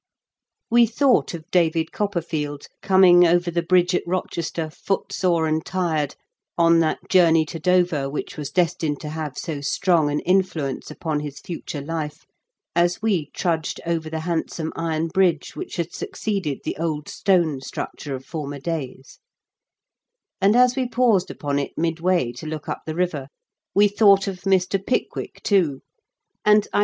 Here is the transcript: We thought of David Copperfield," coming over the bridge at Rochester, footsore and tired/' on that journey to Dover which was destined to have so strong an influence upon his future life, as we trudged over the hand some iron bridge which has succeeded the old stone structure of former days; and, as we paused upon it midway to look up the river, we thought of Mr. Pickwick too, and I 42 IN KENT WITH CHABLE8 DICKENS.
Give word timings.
We 0.71 0.87
thought 0.87 1.35
of 1.35 1.45
David 1.51 1.91
Copperfield," 1.91 2.65
coming 2.81 3.27
over 3.27 3.51
the 3.51 3.61
bridge 3.61 3.93
at 3.93 4.01
Rochester, 4.07 4.71
footsore 4.71 5.45
and 5.45 5.63
tired/' 5.63 6.15
on 6.57 6.79
that 6.79 7.07
journey 7.07 7.45
to 7.45 7.59
Dover 7.59 8.09
which 8.09 8.35
was 8.35 8.49
destined 8.49 8.99
to 9.01 9.09
have 9.09 9.37
so 9.37 9.61
strong 9.61 10.09
an 10.09 10.19
influence 10.21 10.89
upon 10.89 11.19
his 11.19 11.39
future 11.39 11.81
life, 11.81 12.25
as 12.75 12.99
we 13.03 13.29
trudged 13.35 13.79
over 13.85 14.09
the 14.09 14.21
hand 14.21 14.49
some 14.51 14.73
iron 14.75 15.07
bridge 15.07 15.55
which 15.55 15.75
has 15.75 15.95
succeeded 15.95 16.61
the 16.63 16.77
old 16.77 17.07
stone 17.07 17.61
structure 17.61 18.15
of 18.15 18.25
former 18.25 18.57
days; 18.59 19.19
and, 20.41 20.55
as 20.55 20.75
we 20.75 20.89
paused 20.89 21.29
upon 21.29 21.59
it 21.59 21.77
midway 21.77 22.31
to 22.31 22.47
look 22.47 22.67
up 22.67 22.79
the 22.87 22.95
river, 22.95 23.27
we 23.75 23.87
thought 23.87 24.25
of 24.27 24.41
Mr. 24.45 24.83
Pickwick 24.83 25.41
too, 25.43 25.77
and 25.77 25.77
I 25.77 25.77
42 25.77 25.79
IN 25.79 25.81
KENT 25.83 25.85
WITH 25.85 26.63
CHABLE8 26.63 26.63
DICKENS. 26.71 26.79